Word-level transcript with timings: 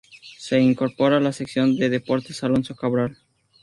Se 0.39 0.59
incorpora 0.59 1.17
a 1.17 1.19
la 1.19 1.31
sección 1.31 1.77
de 1.77 1.89
Deportes 1.91 2.43
Alonso 2.43 2.73
Cabral. 2.73 3.19